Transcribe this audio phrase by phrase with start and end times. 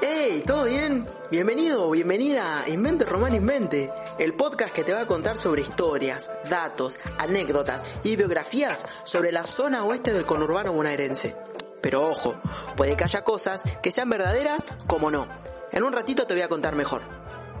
[0.00, 0.44] ¡Hey!
[0.46, 1.06] ¿Todo bien?
[1.30, 5.62] Bienvenido o bienvenida a Invente Román Invente, el podcast que te va a contar sobre
[5.62, 11.36] historias, datos, anécdotas y biografías sobre la zona oeste del conurbano bonaerense.
[11.82, 12.40] Pero ojo,
[12.76, 15.28] puede que haya cosas que sean verdaderas como no.
[15.72, 17.02] En un ratito te voy a contar mejor.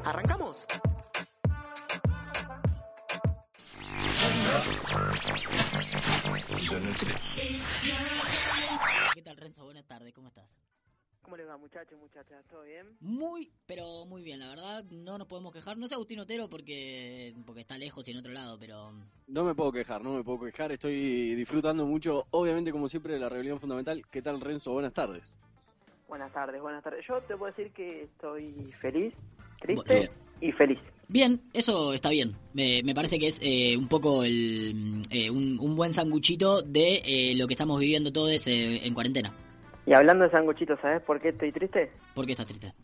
[0.04, 0.66] ¿Arrancamos?
[10.14, 10.62] ¿Cómo estás?
[11.22, 12.42] ¿Cómo les va, muchachos, muchachas?
[12.48, 12.96] ¿Todo bien?
[13.00, 15.76] Muy, pero muy bien, la verdad, no nos podemos quejar.
[15.76, 18.92] No sé Agustín Otero porque, porque está lejos y en otro lado, pero...
[19.26, 20.72] No me puedo quejar, no me puedo quejar.
[20.72, 24.02] Estoy disfrutando mucho, obviamente, como siempre, de la rebelión fundamental.
[24.10, 24.72] ¿Qué tal, Renzo?
[24.72, 25.34] Buenas tardes.
[26.08, 27.04] Buenas tardes, buenas tardes.
[27.06, 29.12] Yo te puedo decir que estoy feliz,
[29.60, 30.10] triste
[30.40, 30.78] y feliz.
[31.08, 32.36] Bien, eso está bien.
[32.54, 37.02] Me, me parece que es eh, un poco el, eh, un, un buen sanguchito de
[37.04, 39.34] eh, lo que estamos viviendo todos eh, en cuarentena.
[39.88, 41.90] Y hablando de sanguchitos, ¿sabes por qué estoy triste?
[42.14, 42.74] ¿Por qué estás triste?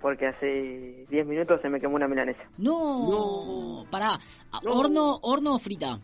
[0.00, 2.42] Porque hace 10 minutos se me quemó una milanesa.
[2.58, 4.18] No, pará.
[4.64, 4.72] No.
[4.72, 6.00] ¿Horno, horno o frita?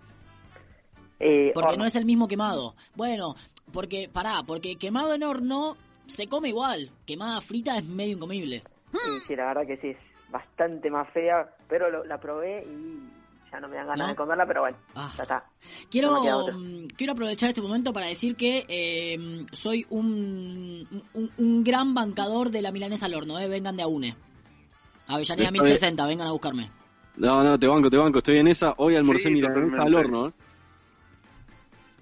[1.19, 1.83] Eh, Porque horno.
[1.83, 2.77] no es el mismo quemado.
[2.95, 3.35] Bueno,
[3.73, 6.91] porque, pará, porque quemado en horno se come igual.
[7.07, 8.63] Quemada frita es medio incomible.
[8.93, 9.99] Sí, sí, la verdad que sí, es
[10.31, 13.01] bastante más fea, pero lo- la probé y
[13.57, 14.09] ya no me dan ganas ¿No?
[14.09, 15.11] de comerla, pero bueno, Ah.
[15.17, 15.45] ya está.
[15.91, 21.65] Quiero, No mm, quiero aprovechar este momento para decir que eh, soy un, un, un
[21.65, 23.49] gran bancador de la milanesa al horno, eh.
[23.49, 24.17] vengan de a une.
[25.09, 26.71] Avellaneda Está 1060, vengan a buscarme.
[27.17, 28.19] No, no, te banco, te banco.
[28.19, 28.75] Estoy en esa.
[28.77, 30.29] Hoy almorcé Sí, milanesa al horno.
[30.29, 30.33] ¿eh?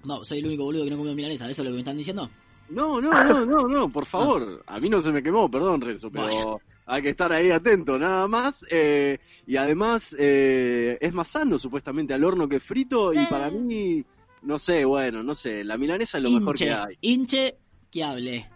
[0.03, 1.97] No, soy el único boludo que no comió milanesa, ¿eso es lo que me están
[1.97, 2.29] diciendo?
[2.69, 4.63] No, no, no, no, no, por favor.
[4.67, 6.59] A mí no se me quemó, perdón, Renzo, pero Bueno.
[6.85, 8.65] Hay que estar ahí atento, nada más.
[8.71, 13.13] eh, y además eh, es más sano, supuestamente, al horno que frito.
[13.13, 14.03] Y para mí,
[14.43, 15.63] no sé, bueno, no sé.
[15.63, 16.97] La milanesa es lo mejor que hay.
[17.01, 17.55] hinche,
[17.91, 18.49] que hable.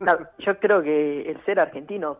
[0.00, 2.18] No, yo creo que el ser argentino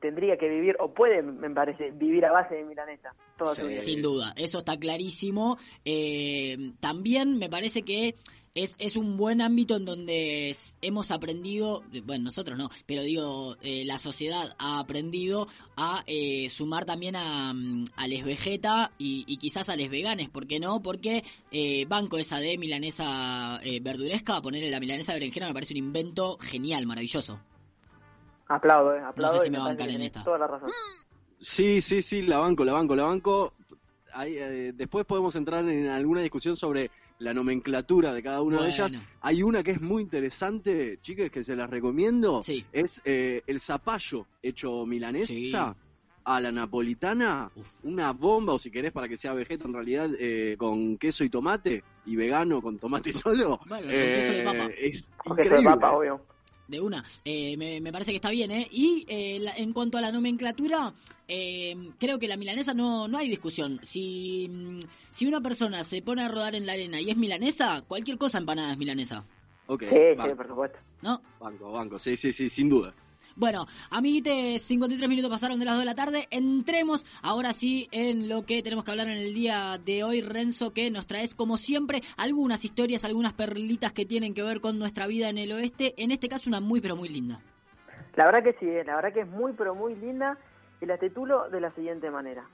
[0.00, 3.76] tendría que vivir, o puede, me parece, vivir a base de milanesa toda su vida.
[3.76, 5.58] Sin duda, eso está clarísimo.
[5.84, 8.14] Eh, también me parece que
[8.54, 13.56] es, es un buen ámbito en donde es- hemos aprendido, bueno, nosotros no, pero digo,
[13.62, 19.24] eh, la sociedad ha aprendido a eh, sumar también a, mm, a les vegeta y,
[19.26, 20.82] y quizás a les veganes, ¿por qué no?
[20.82, 25.74] Porque eh, banco esa de milanesa eh, verduresca, ponerle la milanesa de berenjena me parece
[25.74, 27.40] un invento genial, maravilloso.
[28.46, 29.42] Aplaudo, eh, aplaudo.
[29.42, 30.22] si y me parece bancan en esta.
[30.22, 30.70] Toda la razón.
[31.40, 33.52] Sí, sí, sí, la banco, la banco, la banco.
[34.14, 38.68] Ahí, eh, después podemos entrar en alguna discusión sobre la nomenclatura de cada una de
[38.68, 38.92] ellas.
[39.20, 42.42] Hay una que es muy interesante, chicas, que se las recomiendo.
[42.44, 42.64] Sí.
[42.72, 45.52] Es eh, el zapallo hecho milanesa Sí.
[46.24, 47.50] a la napolitana.
[47.54, 47.68] Uf.
[47.82, 51.28] Una bomba, o si querés, para que sea vegeta en realidad, eh, con queso y
[51.30, 51.82] tomate.
[52.06, 53.58] Y vegano con tomate solo.
[53.68, 54.70] Bueno, con queso de papa.
[54.78, 55.70] Es Con queso increíble.
[55.70, 56.26] de papa, obvio.
[56.66, 58.66] De una, Eh, me, me parece que está bien, ¿eh?
[58.70, 60.94] Y eh, la- en cuanto a la nomenclatura,
[61.28, 63.78] eh, creo que la milanesa no, no hay discusión.
[63.82, 64.78] Si, mm,
[65.10, 68.38] si una persona se pone a rodar en la arena y es milanesa, cualquier cosa
[68.38, 69.24] empanada es milanesa,
[69.66, 70.78] Ok, Sí, sí, banco, por supuesto.
[71.02, 71.22] ¿no?
[71.40, 71.98] banco, banco.
[71.98, 72.92] Sí, sí, sí, sin duda.
[73.36, 76.28] Bueno, amiguites, 53 minutos pasaron de las 2 de la tarde.
[76.30, 80.72] Entremos ahora sí en lo que tenemos que hablar en el día de hoy, Renzo,
[80.72, 85.08] que nos traes como siempre algunas historias, algunas perlitas que tienen que ver con nuestra
[85.08, 85.94] vida en el oeste.
[85.96, 87.40] En este caso una muy pero muy linda.
[88.14, 90.38] La verdad que sí, eh, la verdad que es muy, pero muy linda.
[90.80, 92.44] Y la titulo de la siguiente manera.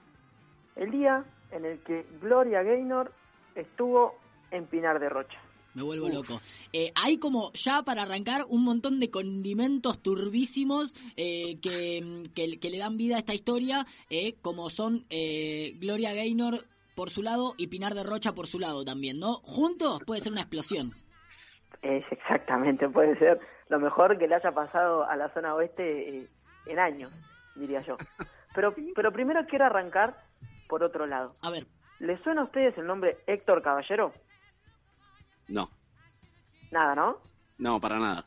[0.77, 3.13] El día en el que Gloria Gaynor
[3.54, 4.15] estuvo
[4.51, 5.39] en Pinar de Rocha.
[5.75, 6.41] Me vuelvo loco.
[6.72, 12.71] Eh, hay como ya para arrancar un montón de condimentos turbísimos eh, que, que- que
[12.71, 16.55] le dan vida a esta historia, eh, como son eh, Gloria Gaynor
[16.97, 19.34] por su lado y Pinar de Rocha por su lado también, ¿no?
[19.43, 20.93] Juntos puede ser una explosión.
[21.83, 23.39] Es exactamente, puede ser
[23.69, 26.28] lo mejor que le haya pasado a la zona oeste eh,
[26.66, 27.13] en años,
[27.55, 27.97] diría yo.
[28.55, 30.16] Pero, pero primero quiero arrancar
[30.69, 31.34] por otro lado.
[31.43, 31.66] A ver,
[32.01, 34.13] ¿Les suena a ustedes el nombre Héctor Caballero?
[35.51, 35.69] No,
[36.71, 37.19] Nada, ¿no?
[37.59, 38.25] no, para nada.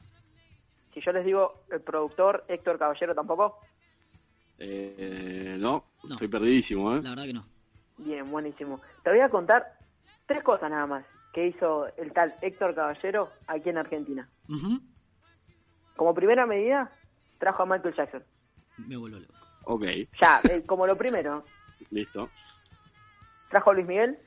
[0.94, 3.60] Si yo les digo el productor Héctor Caballero tampoco.
[4.60, 7.02] Eh, no, No, Estoy perdidísimo, ¿eh?
[7.02, 7.46] la verdad que no.
[7.98, 8.82] Bien, buenísimo.
[9.04, 9.78] Te voy a contar
[10.26, 14.30] tres cosas nada más que hizo el tal Héctor Caballero aquí en Argentina.
[15.96, 16.92] Como primera medida,
[17.40, 18.24] trajo a Michael Jackson.
[18.78, 19.34] Me vuelvo loco.
[19.66, 19.84] Ok,
[20.22, 21.44] Ya, eh, como lo primero,
[21.90, 22.30] listo.
[23.50, 24.20] trajo a Luis Miguel,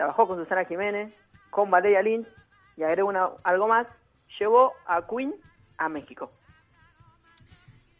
[0.00, 1.12] trabajó con Susana Jiménez,
[1.50, 2.26] con Valeria Lynch
[2.78, 3.86] y agregó una, algo más,
[4.38, 5.34] llevó a Queen
[5.76, 6.30] a México.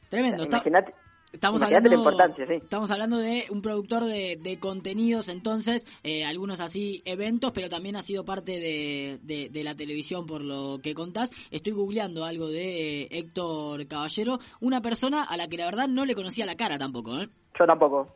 [0.08, 0.44] Tremendo.
[0.44, 0.94] Imagínate,
[1.30, 2.54] Estamos hablando, sí.
[2.54, 7.94] estamos hablando de un productor de, de contenidos, entonces, eh, algunos así eventos, pero también
[7.96, 11.30] ha sido parte de, de- de la televisión por lo que contás.
[11.52, 16.04] Estoy googleando algo de eh, Héctor Caballero, una persona a la que la verdad no
[16.06, 17.28] le conocía la cara tampoco, ¿eh?
[17.58, 18.08] yo tampoco.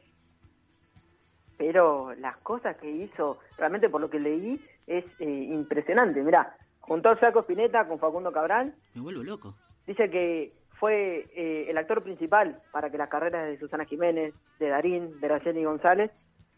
[1.57, 6.23] Pero las cosas que hizo, realmente por lo que leí, es eh, impresionante.
[6.23, 9.55] Mirá, juntó al Flaco Spinetta con Facundo Cabral, Me vuelvo loco.
[9.87, 14.69] Dice que fue eh, el actor principal para que las carreras de Susana Jiménez, de
[14.69, 16.11] Darín, de Araceli González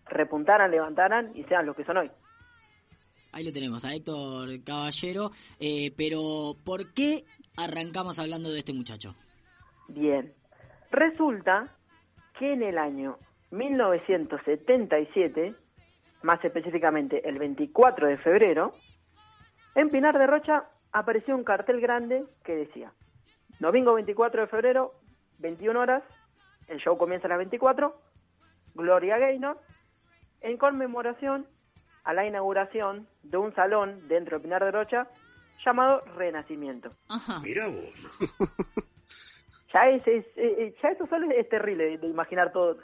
[0.06, 2.10] repuntaran, levantaran y sean los que son hoy.
[3.32, 5.30] Ahí lo tenemos, a Héctor Caballero.
[5.60, 7.24] Eh, pero, ¿por qué
[7.56, 9.14] arrancamos hablando de este muchacho?
[9.88, 10.32] Bien.
[10.90, 11.76] Resulta
[12.38, 13.18] que en el año
[13.50, 15.54] 1977,
[16.22, 18.74] más específicamente el 24 de febrero,
[19.74, 22.92] en Pinar de Rocha apareció un cartel grande que decía,
[23.60, 24.94] domingo 24 de febrero,
[25.38, 26.02] 21 horas,
[26.68, 27.94] el show comienza a las 24,
[28.74, 29.60] Gloria Gaynor,
[30.40, 31.46] en conmemoración
[32.04, 35.06] a la inauguración de un salón dentro de Pinar de Rocha
[35.64, 36.90] llamado Renacimiento.
[37.08, 37.40] Ajá.
[39.74, 42.78] Ya, es, es- ya eso solo es terrible de, de imaginar todo,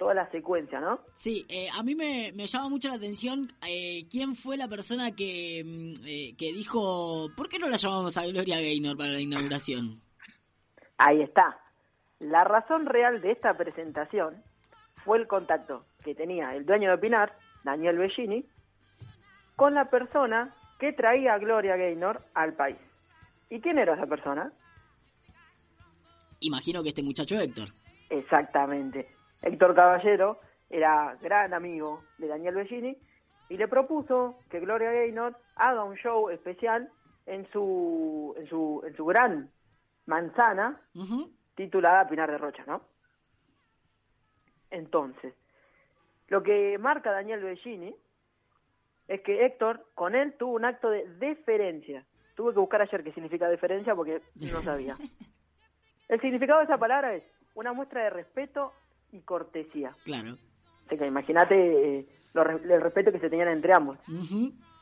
[0.00, 1.00] toda la secuencia, ¿no?
[1.12, 5.14] Sí, eh, a mí me, me llama mucho la atención eh, quién fue la persona
[5.14, 9.20] que, mm, eh, que dijo, ¿por qué no la llamamos a Gloria Gaynor para la
[9.20, 10.00] inauguración?
[10.96, 11.60] Ahí está.
[12.18, 14.42] La razón real de esta presentación
[15.04, 18.46] fue el contacto que tenía el dueño de Pinar, Daniel Bellini,
[19.54, 22.78] con la persona que traía a Gloria Gaynor al país.
[23.50, 24.50] ¿Y quién era esa persona?
[26.40, 27.68] Imagino que este muchacho Héctor.
[28.08, 29.19] Exactamente.
[29.42, 32.96] Héctor Caballero era gran amigo de Daniel Bellini
[33.48, 36.90] y le propuso que Gloria Gaynor haga un show especial
[37.26, 39.50] en su, en su, en su gran
[40.06, 40.80] manzana
[41.54, 42.82] titulada Pinar de Rocha, ¿no?
[44.70, 45.34] Entonces,
[46.28, 47.94] lo que marca Daniel Bellini
[49.08, 52.04] es que Héctor con él tuvo un acto de deferencia.
[52.36, 54.96] Tuve que buscar ayer qué significa deferencia porque no sabía.
[56.08, 58.72] El significado de esa palabra es una muestra de respeto
[59.12, 59.90] y cortesía.
[60.04, 60.36] Claro.
[60.90, 63.98] Imagínate eh, el respeto que se tenían entre ambos.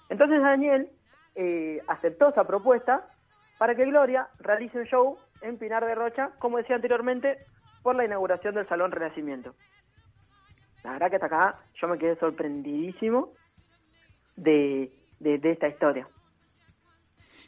[0.09, 0.89] Entonces Daniel
[1.35, 3.07] eh, aceptó esa propuesta
[3.59, 7.39] para que Gloria realice un show en Pinar de Rocha, como decía anteriormente,
[7.83, 9.55] por la inauguración del Salón Renacimiento.
[10.85, 13.33] La verdad que hasta acá yo me quedé sorprendidísimo
[14.37, 16.07] de, de, de esta historia.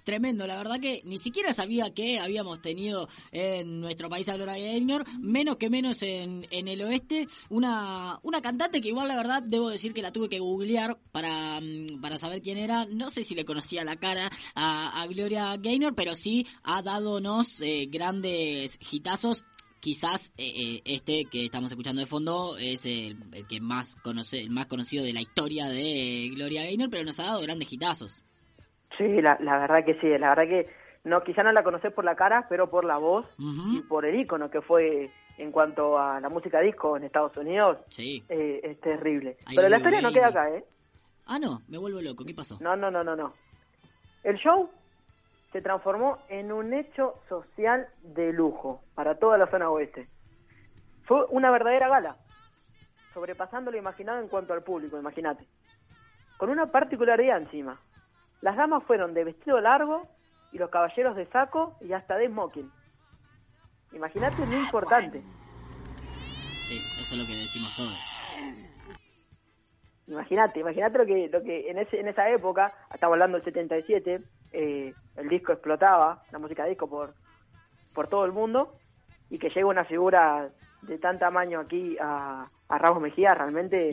[0.04, 4.54] Tremendo, la verdad que ni siquiera sabía que habíamos tenido en nuestro país a Gloria
[4.54, 9.42] Gaynor, menos que menos en, en el oeste, una, una cantante que igual la verdad
[9.42, 13.22] debo decir que la tuve que googlear para, mm, para saber quién era, no sé
[13.24, 19.44] si le conocía la cara a, Gloria Gaynor, pero sí ha dadonos eh, grandes hitazos.
[19.80, 24.40] Quizás eh, eh, este que estamos escuchando de fondo es el, el que más conoce,
[24.40, 28.22] el más conocido de la historia de Gloria Gaynor, pero nos ha dado grandes hitazos.
[28.98, 30.68] Sí, la, la verdad que sí, la verdad que
[31.04, 34.18] no, quizá no la conocés por la cara, pero por la voz y por el
[34.20, 38.22] icono que fue en cuanto a la música disco en Estados Unidos, Sí.
[38.28, 39.36] eh, es terrible.
[39.54, 40.64] Pero la historia no queda acá, ¿eh?
[41.26, 42.24] Ah, no, me vuelvo loco.
[42.26, 42.58] ¿Qué pasó?
[42.60, 43.32] No, no, no, no, no.
[44.22, 44.68] El show
[45.52, 50.08] se transformó en un hecho social de lujo para toda la zona oeste.
[51.04, 52.16] Fue una verdadera gala,
[53.14, 55.44] sobrepasando lo imaginado en cuanto al público, imagínate.
[56.36, 57.78] Con una particularidad encima.
[58.40, 60.06] Las damas fueron de vestido largo
[60.52, 62.70] y los caballeros de saco y hasta de smoking.
[63.92, 65.22] Imagínate lo importante.
[66.62, 67.98] Sí, eso es lo que decimos todos.
[70.06, 74.20] Imagínate, imagínate lo que, lo que en, ese, en esa época, estamos hablando del 77,
[74.52, 77.14] eh, el disco explotaba, la música disco por,
[77.94, 78.74] por todo el mundo,
[79.28, 80.50] y que llegue una figura
[80.82, 83.92] de tan tamaño aquí a, a Ramos Mejía, realmente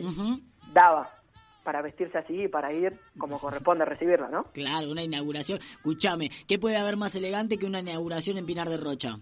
[0.72, 1.17] daba
[1.64, 4.44] para vestirse así y para ir como corresponde a recibirla, ¿no?
[4.52, 5.58] Claro, una inauguración.
[5.58, 9.18] Escúchame, ¿qué puede haber más elegante que una inauguración en Pinar de Rocha?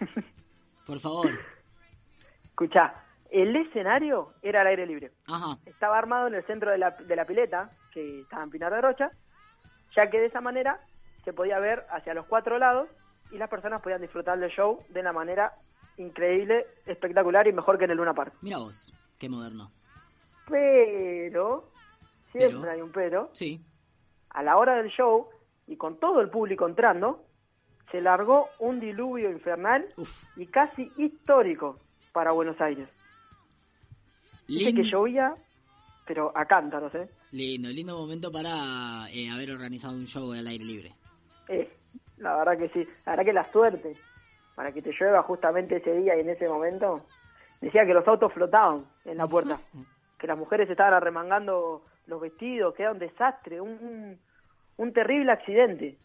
[0.86, 1.30] Por favor.
[2.44, 5.12] Escuchá, el escenario era al aire libre.
[5.26, 5.58] Ajá.
[5.66, 8.80] estaba armado en el centro de la, de la pileta, que estaba en Pinar de
[8.80, 9.10] Rocha,
[9.96, 10.80] ya que de esa manera
[11.24, 12.88] se podía ver hacia los cuatro lados
[13.30, 15.54] y las personas podían disfrutar del show de la manera
[15.96, 18.34] increíble, espectacular y mejor que en el Luna Park.
[18.42, 19.70] Mira vos, qué moderno.
[20.48, 21.70] Pero,
[22.38, 22.70] siempre Pero.
[22.72, 23.60] hay un pero, Sí.
[24.30, 25.28] a la hora del show
[25.66, 27.24] y con todo el público entrando,
[27.90, 30.24] se largó un diluvio infernal Uf.
[30.36, 31.78] y casi histórico
[32.12, 32.88] para Buenos Aires.
[34.46, 35.34] Dice que llovía,
[36.06, 37.08] pero a cántaros, ¿eh?
[37.32, 40.92] lindo, lindo momento para eh, haber organizado un show al aire libre.
[41.48, 41.70] Eh,
[42.18, 42.86] La verdad que sí.
[43.06, 43.96] La verdad que la suerte
[44.54, 47.04] para que te llueva justamente ese día y en ese momento.
[47.60, 49.58] Decía que los autos flotaban en la puerta.
[50.18, 54.18] Que las mujeres estaban arremangando los vestidos, que era un desastre, un, un,
[54.76, 55.96] un terrible accidente.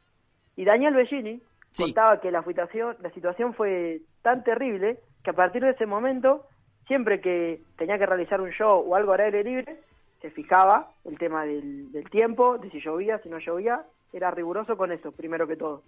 [0.56, 1.42] Y Daniel Bellini
[1.72, 1.84] Sí.
[1.84, 6.46] contaba que la situación, la situación fue tan terrible que a partir de ese momento,
[6.88, 9.80] siempre que tenía que realizar un show o algo al aire libre,
[10.22, 14.76] se fijaba el tema del, del tiempo, de si llovía, si no llovía, era riguroso
[14.78, 15.84] con eso, primero que todo.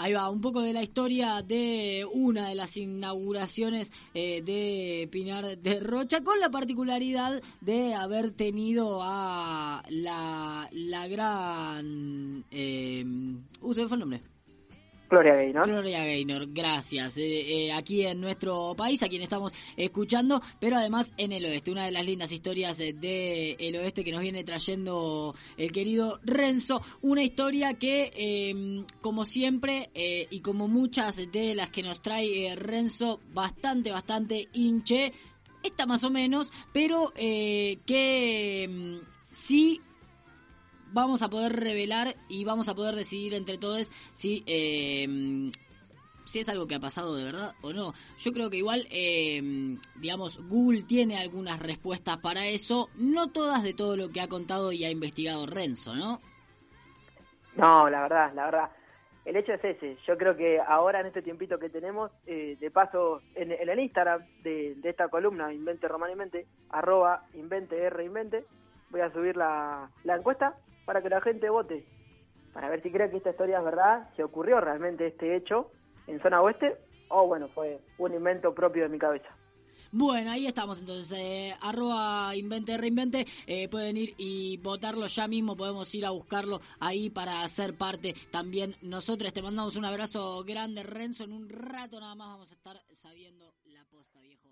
[0.00, 5.58] Ahí va, un poco de la historia de una de las inauguraciones eh, de Pinar
[5.58, 12.44] de Rocha, con la particularidad de haber tenido a la, la gran...
[12.52, 13.04] Eh,
[13.60, 14.37] uh, se me fue el nombre.
[15.08, 15.66] Gloria Gaynor.
[15.66, 17.16] Gloria Gaynor, gracias.
[17.18, 21.70] Eh, eh, aquí en nuestro país, a quien estamos escuchando, pero además en el oeste.
[21.70, 26.82] Una de las lindas historias del oeste que nos viene trayendo el querido Renzo.
[27.00, 32.46] Una historia que, eh, como siempre, eh, y como muchas de las que nos trae
[32.46, 35.12] eh, Renzo, bastante, bastante hinche.
[35.62, 39.80] Esta más o menos, pero eh, que mm, sí
[40.92, 45.50] vamos a poder revelar y vamos a poder decidir entre todos si eh,
[46.28, 47.94] si es algo que ha pasado de verdad o no.
[48.18, 49.40] Yo creo que igual, eh,
[49.96, 54.70] digamos, Google tiene algunas respuestas para eso, no todas de todo lo que ha contado
[54.70, 56.20] y ha investigado Renzo, ¿no?
[57.56, 58.70] No, la verdad, la verdad.
[59.24, 59.96] El hecho es ese.
[60.06, 64.22] Yo creo que ahora en este tiempito que tenemos, eh, de paso, en, el Instagram
[64.42, 68.44] de, esta columna, Invente Romanamente, arroba Invente R Invente,
[68.90, 70.56] voy a subir la, la encuesta
[70.88, 71.84] para que la gente vote,
[72.54, 75.70] para ver si cree que esta historia es verdad, si ocurrió realmente este hecho
[76.06, 76.78] en zona oeste,
[77.10, 79.28] o bueno, fue un invento propio de mi cabeza.
[79.92, 85.58] Bueno, ahí estamos entonces, eh, arroba invente reinvente, eh, pueden ir y votarlo ya mismo,
[85.58, 89.30] podemos ir a buscarlo ahí para ser parte también nosotros.
[89.34, 93.52] Te mandamos un abrazo grande, Renzo, en un rato nada más vamos a estar sabiendo
[93.66, 94.48] la posta, viejo.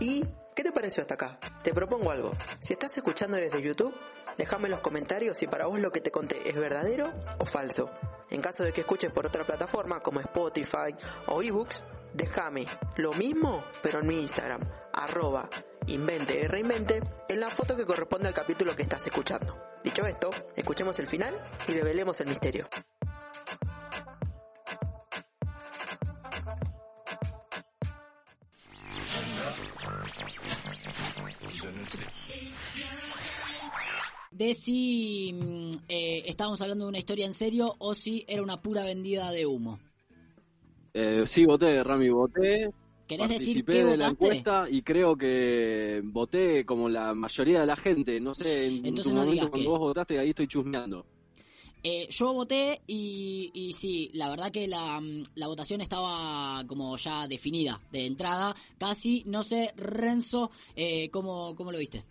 [0.00, 0.22] ¿Y
[0.56, 1.38] qué te pareció hasta acá?
[1.62, 2.32] Te propongo algo.
[2.60, 3.94] Si estás escuchando desde YouTube,
[4.38, 7.90] déjame en los comentarios si para vos lo que te conté es verdadero o falso.
[8.30, 10.96] En caso de que escuches por otra plataforma como Spotify
[11.26, 11.84] o eBooks,
[12.14, 12.64] déjame
[12.96, 14.62] lo mismo, pero en mi Instagram,
[14.94, 15.48] arroba
[15.88, 19.56] invente reinvente, en la foto que corresponde al capítulo que estás escuchando.
[19.84, 22.66] Dicho esto, escuchemos el final y develemos el misterio.
[34.36, 38.60] De si mm, eh, estábamos hablando de una historia en serio o si era una
[38.60, 39.78] pura vendida de humo.
[40.94, 42.70] Eh, sí, voté, Rami, voté.
[43.06, 44.10] ¿Querés decir Participé qué de la votaste?
[44.10, 48.20] encuesta y creo que voté como la mayoría de la gente.
[48.20, 49.70] No sé, en Entonces tu no momento cuando qué.
[49.70, 51.06] vos votaste, ahí estoy chusmeando.
[51.82, 56.96] Eh, yo voté y, y sí, la verdad que la, mm, la votación estaba como
[56.96, 62.04] ya definida de entrada, casi, no sé, Renzo, eh, ¿cómo, ¿cómo lo viste?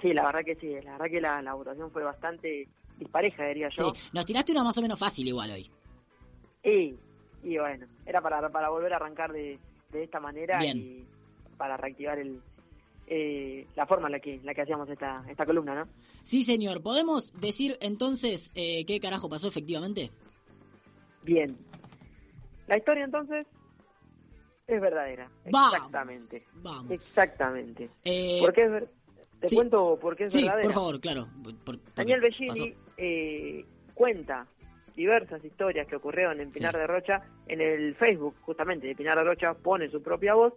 [0.00, 3.68] Sí, la verdad que sí, la verdad que la, la votación fue bastante dispareja, diría
[3.70, 3.92] yo.
[3.94, 5.70] Sí, nos tiraste una más o menos fácil igual hoy.
[6.62, 6.94] Y,
[7.42, 9.58] y bueno, era para, para volver a arrancar de,
[9.90, 10.76] de esta manera Bien.
[10.76, 11.04] y
[11.56, 12.40] para reactivar el,
[13.06, 15.88] eh, la forma en la que, la que hacíamos esta, esta columna, ¿no?
[16.22, 20.10] Sí, señor, ¿podemos decir entonces eh, qué carajo pasó efectivamente?
[21.22, 21.56] Bien.
[22.66, 23.46] La historia entonces
[24.66, 25.28] es verdadera.
[25.50, 25.74] Vamos.
[25.74, 26.44] Exactamente.
[26.62, 26.90] Vamos.
[26.90, 27.90] Exactamente.
[28.04, 28.84] Eh, ¿Por qué es
[29.40, 29.56] Te sí.
[29.56, 30.64] cuento por qué es sí, verdadera.
[30.64, 31.28] por favor, claro.
[31.64, 34.46] por- Daniel porque Bellini eh, cuenta
[34.94, 36.80] diversas historias que ocurrieron en Pinar Sí.
[36.80, 40.52] de Rocha en el Facebook, justamente, de Pinar de Rocha, pone su propia voz.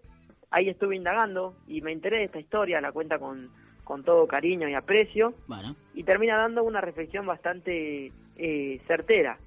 [0.51, 3.49] Ahí estuve indagando y me enteré de esta historia, la cuenta con,
[3.83, 9.37] con todo cariño y aprecio, Bueno, y termina dando una reflexión bastante eh, certera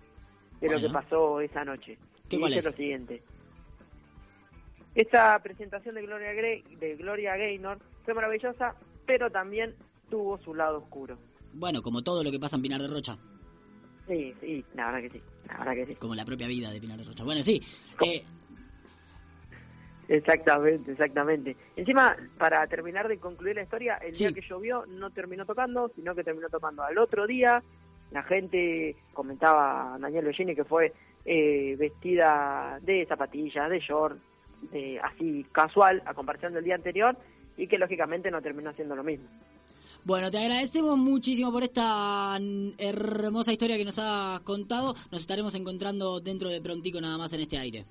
[0.60, 1.98] de lo que pasó esa noche.
[2.28, 2.64] ¿Qué y dice es?
[2.64, 3.22] lo siguiente.
[4.94, 8.74] Esta presentación de Gloria, Gray, de Gloria Gaynor fue maravillosa,
[9.06, 9.74] pero también
[10.10, 11.16] tuvo su lado oscuro.
[11.52, 13.16] bueno, como todo lo que pasa en Pinar de Rocha,
[14.08, 15.94] Sí, sí, la verdad que sí, la verdad que sí.
[15.96, 17.24] como la propia vida de Pinar de Rocha.
[17.24, 17.60] Bueno, sí,
[18.04, 18.22] eh,
[20.08, 21.56] Exactamente, exactamente.
[21.74, 24.24] Encima, para terminar de concluir la historia, el Sí.
[24.24, 27.62] día que llovió no terminó tocando, sino que terminó tocando al otro día
[28.12, 30.92] la gente, comentaba Daniel Bellini que fue
[31.24, 34.16] eh, vestida de zapatillas, de short,
[34.70, 37.16] de, así casual a comparación del día anterior
[37.56, 39.26] y que lógicamente no terminó haciendo lo mismo.
[40.04, 42.38] Bueno, te agradecemos muchísimo por esta
[42.78, 44.94] hermosa historia que nos has contado.
[45.10, 47.84] Nos estaremos encontrando dentro de prontico nada más en este aire.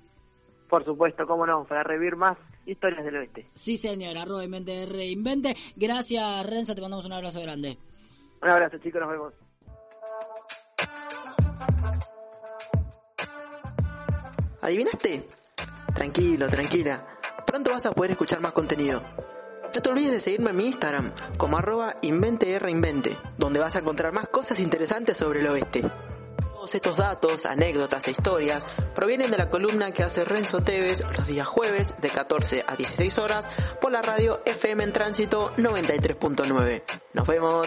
[0.68, 3.46] Por supuesto, cómo no, para revivir más historias del oeste.
[3.54, 5.54] Sí, señor, arroba invente reinvente.
[5.76, 7.76] Gracias, Renzo, te mandamos un abrazo grande.
[8.42, 9.34] Un abrazo, chicos, nos vemos.
[14.62, 15.28] ¿Adivinaste?
[15.94, 17.06] Tranquilo, tranquila.
[17.46, 19.02] Pronto vas a poder escuchar más contenido.
[19.76, 22.58] No te olvides de seguirme en mi Instagram como arroba invente,
[23.36, 25.82] donde vas a encontrar más cosas interesantes sobre el oeste.
[26.54, 31.26] Todos estos datos, anécdotas e historias provienen de la columna que hace Renzo Tevez los
[31.26, 36.82] días jueves de 14 a 16 horas por la radio FM en Tránsito 93.9.
[37.12, 37.66] Nos vemos.